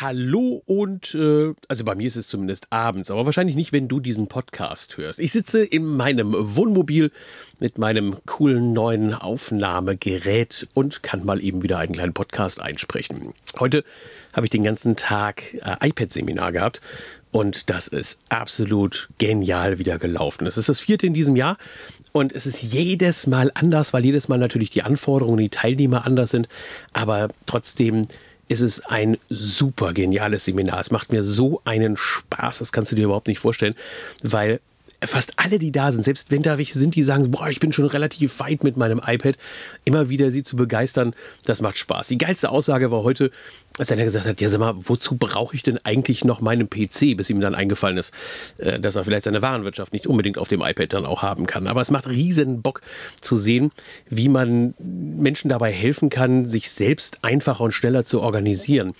Hallo 0.00 0.62
und 0.64 1.12
äh, 1.16 1.54
also 1.66 1.84
bei 1.84 1.96
mir 1.96 2.06
ist 2.06 2.14
es 2.14 2.28
zumindest 2.28 2.68
abends, 2.70 3.10
aber 3.10 3.26
wahrscheinlich 3.26 3.56
nicht, 3.56 3.72
wenn 3.72 3.88
du 3.88 3.98
diesen 3.98 4.28
Podcast 4.28 4.96
hörst. 4.96 5.18
Ich 5.18 5.32
sitze 5.32 5.64
in 5.64 5.84
meinem 5.86 6.36
Wohnmobil 6.36 7.10
mit 7.58 7.78
meinem 7.78 8.16
coolen 8.24 8.72
neuen 8.72 9.12
Aufnahmegerät 9.12 10.68
und 10.72 11.02
kann 11.02 11.24
mal 11.24 11.42
eben 11.42 11.64
wieder 11.64 11.78
einen 11.78 11.94
kleinen 11.94 12.12
Podcast 12.12 12.62
einsprechen. 12.62 13.34
Heute 13.58 13.82
habe 14.32 14.46
ich 14.46 14.50
den 14.50 14.62
ganzen 14.62 14.94
Tag 14.94 15.42
äh, 15.54 15.88
iPad-Seminar 15.88 16.52
gehabt 16.52 16.80
und 17.32 17.68
das 17.68 17.88
ist 17.88 18.20
absolut 18.28 19.08
genial 19.18 19.80
wieder 19.80 19.98
gelaufen. 19.98 20.46
Es 20.46 20.56
ist 20.56 20.68
das 20.68 20.80
vierte 20.80 21.08
in 21.08 21.14
diesem 21.14 21.34
Jahr 21.34 21.56
und 22.12 22.32
es 22.32 22.46
ist 22.46 22.62
jedes 22.62 23.26
Mal 23.26 23.50
anders, 23.54 23.92
weil 23.92 24.04
jedes 24.04 24.28
Mal 24.28 24.38
natürlich 24.38 24.70
die 24.70 24.82
Anforderungen, 24.82 25.38
die 25.38 25.48
Teilnehmer 25.48 26.06
anders 26.06 26.30
sind, 26.30 26.48
aber 26.92 27.30
trotzdem 27.46 28.06
ist 28.48 28.60
es 28.60 28.84
ein 28.86 29.18
super 29.28 29.92
geniales 29.92 30.46
Seminar. 30.46 30.80
Es 30.80 30.90
macht 30.90 31.12
mir 31.12 31.22
so 31.22 31.60
einen 31.64 31.96
Spaß, 31.96 32.58
das 32.58 32.72
kannst 32.72 32.92
du 32.92 32.96
dir 32.96 33.04
überhaupt 33.04 33.28
nicht 33.28 33.38
vorstellen, 33.38 33.74
weil 34.22 34.60
fast 35.04 35.34
alle, 35.36 35.58
die 35.58 35.70
da 35.70 35.92
sind, 35.92 36.02
selbst 36.02 36.30
wenn 36.30 36.42
da 36.42 36.58
welche 36.58 36.78
sind, 36.78 36.96
die 36.96 37.02
sagen, 37.02 37.30
boah, 37.30 37.48
ich 37.48 37.60
bin 37.60 37.72
schon 37.72 37.84
relativ 37.84 38.40
weit 38.40 38.64
mit 38.64 38.76
meinem 38.76 39.00
iPad, 39.04 39.36
immer 39.84 40.08
wieder 40.08 40.30
sie 40.30 40.42
zu 40.42 40.56
begeistern, 40.56 41.14
das 41.44 41.60
macht 41.60 41.78
Spaß. 41.78 42.08
Die 42.08 42.18
geilste 42.18 42.50
Aussage 42.50 42.90
war 42.90 43.04
heute, 43.04 43.30
als 43.78 43.92
einer 43.92 44.04
gesagt 44.04 44.26
hat, 44.26 44.40
ja 44.40 44.48
sag 44.48 44.58
mal, 44.58 44.74
wozu 44.76 45.16
brauche 45.16 45.54
ich 45.54 45.62
denn 45.62 45.78
eigentlich 45.84 46.24
noch 46.24 46.40
meinen 46.40 46.68
PC, 46.68 47.16
bis 47.16 47.30
ihm 47.30 47.40
dann 47.40 47.54
eingefallen 47.54 47.96
ist, 47.96 48.12
äh, 48.58 48.80
dass 48.80 48.96
er 48.96 49.04
vielleicht 49.04 49.24
seine 49.24 49.40
Warenwirtschaft 49.40 49.92
nicht 49.92 50.08
unbedingt 50.08 50.36
auf 50.36 50.48
dem 50.48 50.62
iPad 50.62 50.92
dann 50.92 51.06
auch 51.06 51.22
haben 51.22 51.46
kann. 51.46 51.68
Aber 51.68 51.80
es 51.80 51.90
macht 51.90 52.08
riesen 52.08 52.62
Bock 52.62 52.80
zu 53.20 53.36
sehen, 53.36 53.70
wie 54.08 54.28
man 54.28 54.74
Menschen 54.78 55.48
dabei 55.48 55.70
helfen 55.70 56.10
kann, 56.10 56.48
sich 56.48 56.72
selbst 56.72 57.18
einfacher 57.22 57.62
und 57.62 57.72
schneller 57.72 58.04
zu 58.04 58.20
organisieren 58.20 58.94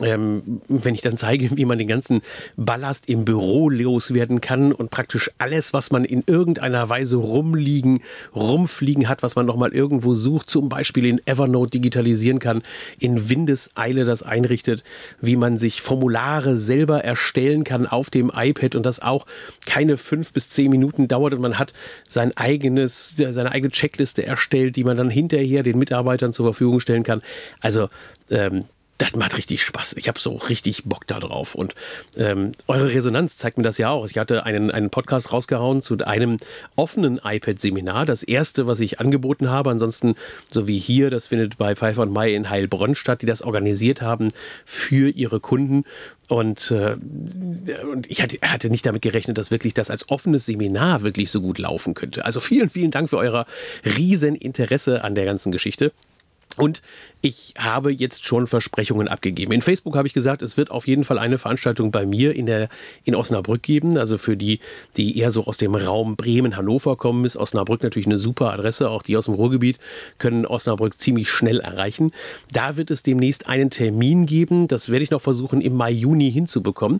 ähm, 0.00 0.60
wenn 0.68 0.94
ich 0.94 1.02
dann 1.02 1.16
zeige, 1.16 1.56
wie 1.56 1.64
man 1.64 1.78
den 1.78 1.88
ganzen 1.88 2.22
Ballast 2.56 3.08
im 3.08 3.24
Büro 3.24 3.68
loswerden 3.68 4.40
kann 4.40 4.72
und 4.72 4.90
praktisch 4.90 5.30
alles, 5.38 5.72
was 5.72 5.90
man 5.90 6.04
in 6.04 6.24
irgendeiner 6.26 6.88
Weise 6.88 7.16
rumliegen, 7.16 8.00
rumfliegen 8.34 9.08
hat, 9.08 9.22
was 9.22 9.36
man 9.36 9.46
nochmal 9.46 9.72
irgendwo 9.72 10.14
sucht, 10.14 10.50
zum 10.50 10.68
Beispiel 10.68 11.06
in 11.06 11.20
Evernote 11.26 11.70
digitalisieren 11.70 12.38
kann, 12.38 12.62
in 12.98 13.28
Windeseile 13.28 14.04
das 14.04 14.22
einrichtet, 14.22 14.82
wie 15.20 15.36
man 15.36 15.58
sich 15.58 15.82
Formulare 15.82 16.56
selber 16.56 17.04
erstellen 17.04 17.64
kann 17.64 17.86
auf 17.86 18.10
dem 18.10 18.32
iPad 18.34 18.74
und 18.74 18.84
das 18.84 19.00
auch 19.00 19.26
keine 19.66 19.96
fünf 19.96 20.32
bis 20.32 20.48
zehn 20.48 20.70
Minuten 20.70 21.08
dauert 21.08 21.34
und 21.34 21.40
man 21.40 21.58
hat 21.58 21.72
sein 22.08 22.36
eigenes, 22.36 23.14
seine 23.16 23.52
eigene 23.52 23.70
Checkliste 23.70 24.26
erstellt, 24.26 24.76
die 24.76 24.84
man 24.84 24.96
dann 24.96 25.10
hinterher 25.10 25.62
den 25.62 25.78
Mitarbeitern 25.78 26.32
zur 26.32 26.46
Verfügung 26.46 26.80
stellen 26.80 27.02
kann. 27.02 27.22
Also 27.60 27.88
ähm, 28.30 28.64
das 28.98 29.16
macht 29.16 29.36
richtig 29.36 29.62
Spaß. 29.62 29.94
Ich 29.96 30.06
habe 30.06 30.20
so 30.20 30.36
richtig 30.36 30.84
Bock 30.84 31.06
da 31.06 31.18
drauf. 31.18 31.54
Und 31.54 31.74
ähm, 32.16 32.52
eure 32.68 32.88
Resonanz 32.90 33.36
zeigt 33.36 33.58
mir 33.58 33.64
das 33.64 33.76
ja 33.78 33.90
auch. 33.90 34.06
Ich 34.06 34.16
hatte 34.18 34.44
einen, 34.44 34.70
einen 34.70 34.90
Podcast 34.90 35.32
rausgehauen 35.32 35.82
zu 35.82 35.98
einem 35.98 36.38
offenen 36.76 37.20
iPad-Seminar. 37.22 38.06
Das 38.06 38.22
erste, 38.22 38.68
was 38.68 38.78
ich 38.78 39.00
angeboten 39.00 39.50
habe. 39.50 39.70
Ansonsten, 39.70 40.14
so 40.50 40.68
wie 40.68 40.78
hier, 40.78 41.10
das 41.10 41.26
findet 41.26 41.58
bei 41.58 41.74
Pfeiffer 41.74 42.02
und 42.02 42.12
Mai 42.12 42.34
in 42.34 42.50
Heilbronn 42.50 42.94
statt, 42.94 43.22
die 43.22 43.26
das 43.26 43.42
organisiert 43.42 44.00
haben 44.00 44.30
für 44.64 45.10
ihre 45.10 45.40
Kunden. 45.40 45.84
Und, 46.28 46.70
äh, 46.70 46.96
und 47.90 48.08
ich 48.08 48.22
hatte, 48.22 48.38
hatte, 48.42 48.70
nicht 48.70 48.86
damit 48.86 49.02
gerechnet, 49.02 49.38
dass 49.38 49.50
wirklich 49.50 49.74
das 49.74 49.90
als 49.90 50.08
offenes 50.08 50.46
Seminar 50.46 51.02
wirklich 51.02 51.32
so 51.32 51.40
gut 51.40 51.58
laufen 51.58 51.94
könnte. 51.94 52.24
Also 52.24 52.38
vielen, 52.38 52.70
vielen 52.70 52.92
Dank 52.92 53.10
für 53.10 53.18
euer 53.18 53.44
riesen 53.84 54.36
Interesse 54.36 55.02
an 55.02 55.16
der 55.16 55.24
ganzen 55.24 55.50
Geschichte. 55.50 55.92
Und 56.56 56.82
ich 57.20 57.54
habe 57.58 57.90
jetzt 57.90 58.26
schon 58.26 58.46
Versprechungen 58.46 59.08
abgegeben. 59.08 59.52
In 59.52 59.62
Facebook 59.62 59.96
habe 59.96 60.06
ich 60.06 60.14
gesagt, 60.14 60.42
es 60.42 60.56
wird 60.56 60.70
auf 60.70 60.86
jeden 60.86 61.04
Fall 61.04 61.18
eine 61.18 61.38
Veranstaltung 61.38 61.90
bei 61.90 62.04
mir 62.04 62.36
in, 62.36 62.46
der, 62.46 62.68
in 63.04 63.14
Osnabrück 63.14 63.62
geben. 63.62 63.96
Also 63.96 64.18
für 64.18 64.36
die, 64.36 64.60
die 64.96 65.18
eher 65.18 65.30
so 65.30 65.44
aus 65.44 65.56
dem 65.56 65.74
Raum 65.74 66.16
Bremen, 66.16 66.56
Hannover 66.56 66.96
kommen, 66.96 67.24
ist 67.24 67.36
Osnabrück 67.36 67.82
natürlich 67.82 68.06
eine 68.06 68.18
super 68.18 68.52
Adresse. 68.52 68.90
Auch 68.90 69.02
die 69.02 69.16
aus 69.16 69.24
dem 69.24 69.34
Ruhrgebiet 69.34 69.78
können 70.18 70.44
Osnabrück 70.44 71.00
ziemlich 71.00 71.30
schnell 71.30 71.60
erreichen. 71.60 72.12
Da 72.52 72.76
wird 72.76 72.90
es 72.90 73.02
demnächst 73.02 73.48
einen 73.48 73.70
Termin 73.70 74.26
geben. 74.26 74.68
Das 74.68 74.90
werde 74.90 75.02
ich 75.02 75.10
noch 75.10 75.22
versuchen, 75.22 75.60
im 75.60 75.74
Mai, 75.74 75.92
Juni 75.92 76.30
hinzubekommen. 76.30 76.98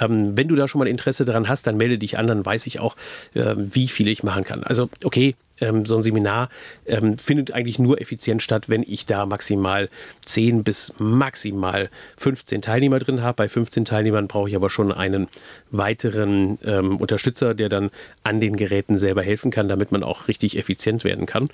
Ähm, 0.00 0.36
wenn 0.36 0.48
du 0.48 0.56
da 0.56 0.66
schon 0.66 0.78
mal 0.78 0.88
Interesse 0.88 1.24
daran 1.24 1.48
hast, 1.48 1.66
dann 1.66 1.76
melde 1.76 1.98
dich 1.98 2.18
an, 2.18 2.26
dann 2.26 2.44
weiß 2.44 2.66
ich 2.66 2.80
auch, 2.80 2.96
äh, 3.34 3.54
wie 3.56 3.88
viel 3.88 4.08
ich 4.08 4.22
machen 4.22 4.44
kann. 4.44 4.64
Also, 4.64 4.88
okay, 5.04 5.34
ähm, 5.60 5.86
so 5.86 5.96
ein 5.96 6.02
Seminar 6.02 6.48
ähm, 6.86 7.18
findet 7.18 7.52
eigentlich 7.52 7.78
nur 7.78 8.00
effizient 8.00 8.42
statt, 8.42 8.68
wenn 8.68 8.82
ich 8.82 9.06
da 9.06 9.26
maximal 9.26 9.88
10 10.24 10.64
bis 10.64 10.92
maximal 10.98 11.90
15 12.16 12.62
Teilnehmer 12.62 12.98
drin 12.98 13.22
habe. 13.22 13.36
Bei 13.36 13.48
15 13.48 13.84
Teilnehmern 13.84 14.28
brauche 14.28 14.48
ich 14.48 14.56
aber 14.56 14.70
schon 14.70 14.92
einen 14.92 15.28
weiteren 15.70 16.58
ähm, 16.64 16.96
Unterstützer, 16.96 17.54
der 17.54 17.68
dann 17.68 17.90
an 18.24 18.40
den 18.40 18.56
Geräten 18.56 18.98
selber 18.98 19.22
helfen 19.22 19.50
kann, 19.50 19.68
damit 19.68 19.92
man 19.92 20.02
auch 20.02 20.28
richtig 20.28 20.58
effizient 20.58 21.04
werden 21.04 21.26
kann. 21.26 21.48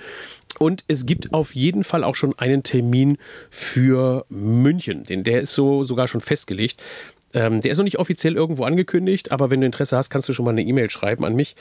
Und 0.58 0.84
es 0.86 1.04
gibt 1.04 1.32
auf 1.34 1.54
jeden 1.54 1.82
Fall 1.82 2.04
auch 2.04 2.14
schon 2.14 2.38
einen 2.38 2.62
Termin 2.62 3.18
für 3.50 4.24
München, 4.28 5.02
denn 5.02 5.24
der 5.24 5.40
ist 5.40 5.52
so 5.52 5.84
sogar 5.84 6.06
schon 6.06 6.20
festgelegt. 6.20 6.82
Ähm, 7.34 7.60
der 7.60 7.72
ist 7.72 7.78
noch 7.78 7.84
nicht 7.84 7.98
offiziell 7.98 8.34
irgendwo 8.36 8.64
angekündigt, 8.64 9.32
aber 9.32 9.50
wenn 9.50 9.60
du 9.60 9.66
Interesse 9.66 9.96
hast, 9.96 10.08
kannst 10.08 10.28
du 10.28 10.32
schon 10.32 10.44
mal 10.44 10.52
eine 10.52 10.62
E-Mail 10.62 10.88
schreiben 10.88 11.24
an 11.24 11.34
mich. 11.34 11.56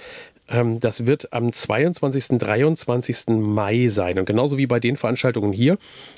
Ähm, 0.48 0.80
das 0.80 1.06
wird 1.06 1.34
am 1.34 1.52
22. 1.52 2.38
23. 2.38 3.28
Mai 3.40 3.88
sein. 3.90 4.20
Und 4.20 4.26
genauso 4.26 4.58
wie 4.58 4.68
bei 4.68 4.80
den 4.80 4.98
Veranstaltungen 4.98 5.52
hier, 5.52 5.78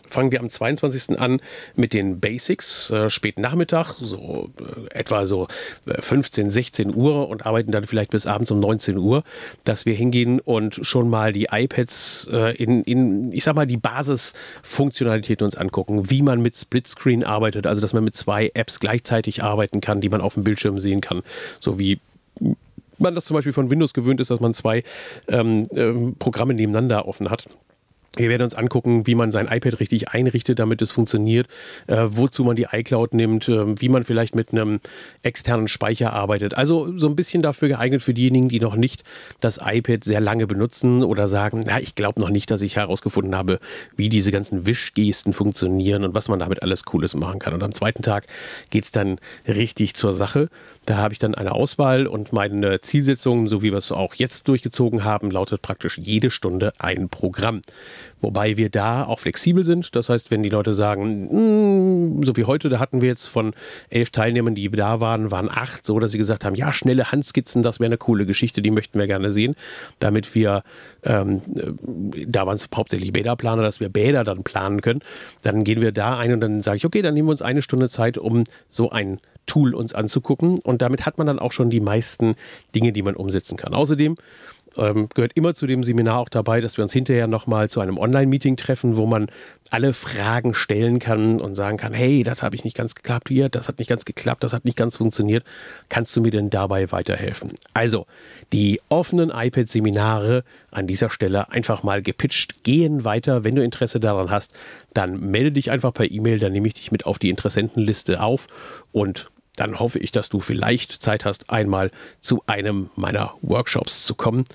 fangen 0.10 0.32
wir 0.32 0.40
am 0.42 0.50
22. 0.50 1.20
an 1.20 1.42
mit 1.76 1.94
den 1.94 2.20
Basics, 2.20 2.90
äh, 2.90 3.10
spät 3.10 3.40
Nachmittag, 3.40 3.96
so 4.02 4.50
äh, 4.60 4.98
etwa 5.00 5.26
so 5.26 5.48
15, 5.88 6.48
äh, 6.48 6.52
16 6.52 6.96
Uhr 6.96 7.30
und 7.30 7.46
arbeiten 7.46 7.72
dann 7.72 7.86
vielleicht 7.86 8.12
bis 8.12 8.28
abends 8.28 8.52
um 8.52 8.60
19 8.60 8.98
Uhr, 8.98 9.24
dass 9.64 9.86
wir 9.86 9.94
hingehen 9.94 10.40
und 10.40 10.80
schon 10.82 11.10
mal 11.10 11.32
die 11.32 11.48
iPads 11.52 12.30
äh, 12.32 12.56
in, 12.56 12.84
in, 12.84 13.32
ich 13.32 13.44
sag 13.44 13.56
mal, 13.56 13.68
die 13.68 13.78
Basisfunktionalitäten 13.78 15.46
uns 15.46 15.56
angucken, 15.56 16.10
wie 16.10 16.22
man 16.22 16.42
mit 16.42 16.56
Splitscreen 16.56 17.24
arbeitet, 17.24 17.68
also 17.68 17.80
dass 17.80 17.94
man 17.94 18.04
mit 18.04 18.16
zwei 18.16 18.52
Apps 18.54 18.80
gleichzeitig 18.80 19.44
arbeiten 19.46 19.82
kann, 19.82 20.02
die 20.02 20.10
man 20.10 20.22
auf 20.22 20.34
dem 20.34 20.44
Bildschirm 20.44 20.80
sehen 20.80 21.02
kann, 21.02 21.22
so 21.60 21.80
wie 21.80 22.00
man 22.98 23.16
das 23.16 23.26
zum 23.26 23.36
Beispiel 23.36 23.54
von 23.54 23.70
Windows 23.70 23.94
gewöhnt 23.94 24.22
ist, 24.22 24.32
dass 24.32 24.40
man 24.40 24.54
zwei 24.54 24.84
ähm, 25.28 25.68
ähm, 25.72 26.16
Programme 26.18 26.54
nebeneinander 26.54 27.08
offen 27.08 27.30
hat. 27.30 27.48
Wir 28.18 28.30
werden 28.30 28.44
uns 28.44 28.56
angucken, 28.56 29.08
wie 29.08 29.16
man 29.16 29.31
sein 29.31 29.48
iPad 29.50 29.80
richtig 29.80 30.09
einrichtet, 30.09 30.59
damit 30.59 30.81
es 30.81 30.92
funktioniert, 30.92 31.48
äh, 31.88 32.06
wozu 32.09 32.44
man 32.44 32.56
die 32.56 32.68
iCloud 32.72 33.14
nimmt, 33.14 33.50
äh, 33.50 33.80
wie 33.80 33.90
man 33.90 34.06
vielleicht 34.06 34.36
mit 34.36 34.52
einem 34.52 34.80
externen 35.24 35.68
Speicher 35.68 36.14
arbeitet. 36.14 36.56
Also 36.56 36.98
so 36.98 37.08
ein 37.08 37.16
bisschen 37.16 37.42
dafür 37.42 37.68
geeignet 37.68 38.02
für 38.02 38.14
diejenigen, 38.14 38.50
die 38.50 38.59
noch 38.59 38.76
nicht 38.76 39.03
das 39.40 39.59
iPad 39.62 40.03
sehr 40.03 40.22
lange 40.22 40.48
benutzen 40.48 41.03
oder 41.03 41.28
sagen, 41.28 41.64
na, 41.68 41.80
ich 41.80 41.96
glaube 41.96 42.20
noch 42.20 42.30
nicht, 42.30 42.52
dass 42.52 42.62
ich 42.62 42.78
herausgefunden 42.78 43.36
habe, 43.36 43.59
wie 43.96 44.09
diese 44.09 44.32
ganzen 44.32 44.66
Wischgesten 44.66 45.34
funktionieren 45.34 46.03
und 46.03 46.14
was 46.14 46.30
man 46.30 46.40
damit 46.40 46.62
alles 46.62 46.86
Cooles 46.86 47.16
machen 47.16 47.40
kann. 47.40 47.53
Und 47.53 47.64
am 47.64 47.74
zweiten 47.74 48.03
Tag 48.03 48.28
geht 48.70 48.84
es 48.84 48.92
dann 48.92 49.20
richtig 49.47 49.96
zur 49.96 50.14
Sache. 50.14 50.50
Da 50.86 50.97
habe 50.97 51.14
ich 51.14 51.20
dann 51.20 51.36
eine 51.36 51.53
Auswahl 51.53 52.08
und 52.08 52.32
meine 52.32 52.80
Zielsetzung, 52.80 53.47
so 53.47 53.62
wie 53.62 53.72
wir 53.72 53.78
es 53.78 53.92
auch 53.92 54.14
jetzt 54.16 54.47
durchgezogen 54.47 55.03
haben, 55.03 55.32
lautet 55.32 55.62
praktisch 55.62 55.97
jede 55.97 56.30
Stunde 56.30 56.74
ein 56.78 57.09
Programm. 57.09 57.62
Wobei 58.20 58.58
wir 58.58 58.70
da 58.70 59.06
auch 59.06 59.20
flexibel 59.20 59.64
sind. 59.64 59.96
Das 59.96 60.10
heißt, 60.10 60.32
wenn 60.32 60.44
die 60.44 60.50
Leute 60.50 60.74
sagen, 60.74 62.20
mm, 62.20 62.24
so 62.24 62.36
wie 62.36 62.46
heute, 62.46 62.70
da 62.70 62.80
hatten 62.80 63.02
wir 63.02 63.10
jetzt 63.10 63.28
von 63.28 63.54
elf 63.90 64.10
Teilnehmern, 64.10 64.56
die 64.56 64.70
da 64.70 65.00
waren, 65.00 65.32
waren 65.32 65.50
acht, 65.50 65.86
so 65.86 66.00
dass 66.00 66.12
sie 66.12 66.18
gesagt 66.18 66.46
haben, 66.46 66.56
ja, 66.56 66.74
schnelle 66.74 67.12
Handskizzen, 67.12 67.64
das 67.64 67.80
wäre 67.80 67.88
eine 67.88 67.98
coole 67.98 68.26
Geschichte, 68.26 68.62
die 68.62 68.72
möchten 68.72 69.00
wir 69.00 69.08
gerne 69.08 69.32
sehen, 69.32 69.56
damit 70.00 70.36
wir, 70.36 70.64
ähm, 71.04 71.42
äh, 71.56 72.26
da 72.28 72.46
waren 72.46 72.56
es 72.56 72.68
hauptsächlich 72.74 73.14
Bäderplaner, 73.14 73.64
dass 73.64 73.80
wir 73.80 73.90
Bäder 73.90 74.24
dann 74.24 74.44
planen 74.44 74.82
können. 74.82 75.02
Dann 75.42 75.64
gehen 75.64 75.82
wir 75.82 75.92
da 75.92 76.18
ein 76.18 76.34
und 76.34 76.42
dann 76.42 76.62
sage 76.62 76.78
ich, 76.78 76.86
okay, 76.86 77.02
dann 77.02 77.14
nehmen 77.14 77.28
wir 77.28 77.32
uns 77.32 77.42
eine 77.42 77.62
Stunde 77.62 77.90
Zeit, 77.90 78.18
um 78.18 78.44
so 78.70 78.90
ein 78.90 79.20
Tool 79.46 79.74
uns 79.74 79.94
anzugucken. 79.94 80.59
Und 80.59 80.82
damit 80.82 81.06
hat 81.06 81.18
man 81.18 81.28
dann 81.28 81.40
auch 81.40 81.52
schon 81.52 81.70
die 81.70 81.79
meisten 81.79 82.35
Dinge, 82.74 82.91
die 82.91 83.02
man 83.02 83.16
umsetzen 83.16 83.58
kann. 83.58 83.74
Außerdem 83.74 84.18
ähm, 84.78 85.10
gehört 85.14 85.34
immer 85.36 85.54
zu 85.54 85.68
dem 85.68 85.84
Seminar 85.84 86.20
auch 86.20 86.30
dabei, 86.30 86.62
dass 86.62 86.78
wir 86.78 86.84
uns 86.84 86.94
hinterher 86.94 87.28
nochmal 87.28 87.70
zu 87.70 87.80
einem 87.80 87.98
Online-Meeting 87.98 88.58
treffen, 88.58 88.98
wo 88.98 89.06
man 89.06 89.28
alle 89.72 89.94
Fragen 89.94 90.54
stellen 90.54 91.00
kann 91.00 91.42
und 91.42 91.56
sagen 91.56 91.78
kann, 91.78 91.94
hey, 91.94 92.24
das 92.24 92.44
habe 92.44 92.56
ich 92.56 92.64
nicht 92.64 92.78
ganz 92.78 92.96
geklappt 92.96 93.30
hier, 93.30 93.50
das 93.50 93.68
hat 93.68 93.80
nicht 93.80 93.88
ganz 93.88 94.06
geklappt, 94.06 94.44
das 94.44 94.54
hat 94.54 94.66
nicht 94.66 94.78
ganz 94.78 94.98
funktioniert. 94.98 95.44
Kannst 95.90 96.16
du 96.16 96.22
mir 96.22 96.32
denn 96.32 96.50
dabei 96.50 96.92
weiterhelfen? 96.92 97.54
Also, 97.74 98.06
die 98.54 98.80
offenen 98.90 99.32
iPad-Seminare 99.32 100.44
an 100.72 100.88
dieser 100.88 101.10
Stelle 101.10 101.52
einfach 101.52 101.84
mal 101.84 102.02
gepitcht, 102.02 102.64
gehen 102.64 103.04
weiter. 103.04 103.44
Wenn 103.44 103.56
du 103.56 103.64
Interesse 103.64 104.00
daran 104.00 104.30
hast, 104.30 104.54
dann 104.94 105.20
melde 105.32 105.52
dich 105.52 105.72
einfach 105.72 105.94
per 105.94 106.10
E-Mail, 106.10 106.40
dann 106.40 106.52
nehme 106.52 106.68
ich 106.68 106.76
dich 106.76 106.92
mit 106.92 107.06
auf 107.06 107.18
die 107.18 107.30
Interessentenliste 107.30 108.22
auf 108.22 108.48
und 108.92 109.30
dann 109.55 109.79
hoffe 109.79 109.99
ich, 109.99 110.11
dass 110.11 110.29
du 110.29 110.40
vielleicht 110.40 110.91
Zeit 110.91 111.25
hast, 111.25 111.49
einmal 111.49 111.91
zu 112.19 112.43
einem 112.47 112.90
meiner 112.96 113.34
Workshops 113.41 114.05
zu 114.05 114.16
kommen. 114.16 114.46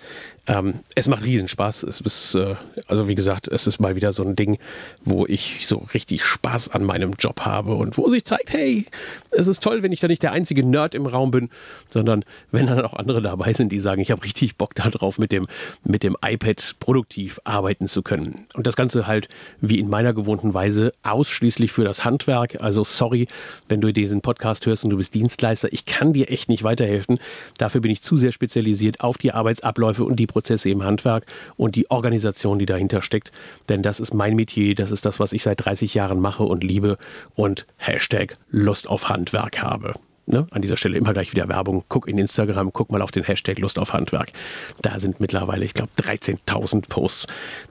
Ähm, 0.47 0.81
es 0.95 1.07
macht 1.07 1.25
Riesenspaß. 1.25 1.83
Es 1.85 2.01
ist, 2.01 2.35
äh, 2.35 2.55
also 2.87 3.09
wie 3.09 3.15
gesagt, 3.15 3.47
es 3.49 3.67
ist 3.67 3.79
mal 3.79 3.95
wieder 3.95 4.13
so 4.13 4.23
ein 4.23 4.37
Ding, 4.37 4.59
wo 5.05 5.27
ich 5.27 5.67
so 5.67 5.87
richtig 5.95 6.25
Spaß 6.25 6.71
an 6.71 6.85
meinem 6.85 7.15
Job 7.19 7.41
habe 7.43 7.75
und 7.75 7.99
wo 7.99 8.09
sich 8.09 8.25
zeigt, 8.25 8.53
hey, 8.53 8.87
es 9.31 9.47
ist 9.47 9.63
toll, 9.63 9.83
wenn 9.83 9.93
ich 9.93 10.01
da 10.01 10.09
nicht 10.09 10.23
der 10.23 10.33
einzige 10.33 10.65
Nerd 10.65 10.95
im 10.95 11.07
Raum 11.07 11.31
bin, 11.31 11.51
sondern 11.89 12.25
wenn 12.51 12.67
dann 12.67 12.81
auch 12.81 12.95
andere 12.95 13.21
dabei 13.21 13.53
sind, 13.53 13.71
die 13.71 13.81
sagen, 13.81 14.01
ich 14.01 14.11
habe 14.11 14.25
richtig 14.25 14.57
Bock 14.57 14.75
darauf, 14.75 15.19
mit 15.19 15.31
dem, 15.31 15.47
mit 15.85 16.03
dem 16.03 16.17
iPad 16.25 16.77
produktiv 16.81 17.39
arbeiten 17.45 17.87
zu 17.87 18.03
können. 18.03 18.47
Und 18.55 18.67
das 18.67 18.77
Ganze 18.77 19.07
halt 19.07 19.29
wie 19.61 19.79
in 19.79 19.89
meiner 19.89 20.15
gewohnten 20.15 20.55
Weise 20.55 20.95
ausschließlich 21.03 21.71
für 21.71 21.85
das 21.85 22.05
Handwerk. 22.05 22.61
Also 22.61 22.83
sorry, 22.83 23.29
wenn 23.69 23.81
du 23.81 23.93
diesen 23.93 24.21
Podcast 24.23 24.67
hörst 24.67 24.85
und 24.85 24.91
du 24.91 24.97
bist 24.97 25.15
Dienstleister, 25.15 25.73
ich 25.73 25.85
kann 25.85 26.13
dir 26.13 26.31
echt 26.31 26.49
nicht 26.49 26.63
weiterhelfen. 26.63 27.21
Dafür 27.59 27.81
bin 27.81 27.91
ich 27.91 28.03
zu 28.03 28.17
sehr 28.17 28.33
spezialisiert 28.33 29.01
auf 29.01 29.19
die 29.19 29.33
Arbeitsabläufe 29.33 30.05
und 30.05 30.17
die 30.17 30.27
Prozesse 30.31 30.71
im 30.71 30.85
Handwerk 30.85 31.27
und 31.57 31.77
die 31.77 31.91
Organisation, 31.91 32.59
die 32.59 32.67
dahinter 32.67 33.03
steckt. 33.03 33.33
Denn 33.69 33.83
das 33.83 34.01
ist 34.01 34.15
mein 34.15 34.35
Metier, 34.37 34.75
das 34.75 34.91
ist 34.91 35.05
das, 35.05 35.21
was 35.21 35.33
ich 35.33 35.43
seit 35.43 35.65
30 35.65 35.95
Jahren 35.95 36.21
mache 36.21 36.45
und 36.45 36.65
liebe 36.65 36.97
und 37.35 37.67
Hashtag 37.77 38.37
Lust 38.51 38.89
auf 38.89 39.09
Handwerk 39.09 39.63
habe. 39.63 39.95
Ne? 40.27 40.47
An 40.51 40.63
dieser 40.63 40.77
Stelle 40.77 40.97
immer 40.97 41.13
gleich 41.13 41.33
wieder 41.33 41.49
Werbung. 41.49 41.85
Guck 41.89 42.07
in 42.07 42.19
Instagram, 42.19 42.73
guck 42.73 42.93
mal 42.93 43.03
auf 43.03 43.11
den 43.11 43.25
Hashtag 43.25 43.59
Lust 43.59 43.79
auf 43.79 43.93
Handwerk. 43.93 44.33
Da 44.81 44.99
sind 45.01 45.19
mittlerweile, 45.19 45.65
ich 45.65 45.75
glaube, 45.75 45.91
13.000 45.99 46.89
Posts, 46.89 47.27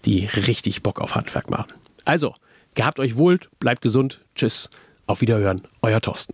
die 0.06 0.26
richtig 0.26 0.84
Bock 0.84 1.00
auf 1.00 1.16
Handwerk 1.16 1.50
machen. 1.50 1.74
Also, 2.04 2.36
gehabt 2.76 3.00
euch 3.00 3.16
wohl, 3.16 3.40
bleibt 3.60 3.82
gesund. 3.82 4.20
Tschüss, 4.36 4.70
auf 5.08 5.22
Wiederhören, 5.22 5.62
euer 5.82 6.02
Thorsten. 6.02 6.34